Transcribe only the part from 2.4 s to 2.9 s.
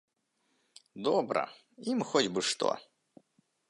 што.